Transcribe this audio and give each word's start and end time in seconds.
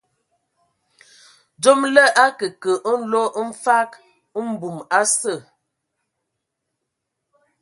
Dzom 1.61 1.81
lə 1.95 2.03
akǝkǝ 2.25 2.71
nlo 3.01 3.21
mfag 3.49 3.89
mbum 4.49 4.77
a 4.97 5.01
sə. 5.17 5.33